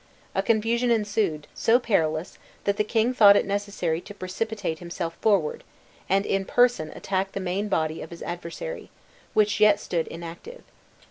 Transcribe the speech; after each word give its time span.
A 0.33 0.41
confusion 0.41 0.89
ensued, 0.89 1.45
so 1.53 1.77
perilous, 1.77 2.39
that 2.63 2.77
the 2.77 2.83
king 2.83 3.13
thought 3.13 3.35
it 3.35 3.45
necessary 3.45 4.01
to 4.01 4.15
precipitate 4.15 4.79
himself 4.79 5.13
forward, 5.21 5.63
and 6.09 6.25
in 6.25 6.43
person 6.43 6.89
attack 6.95 7.33
the 7.33 7.39
main 7.39 7.67
body 7.67 8.01
of 8.01 8.09
his 8.09 8.23
adversary, 8.23 8.89
which 9.35 9.59
yet 9.59 9.79
stood 9.79 10.07
inactive. 10.07 10.63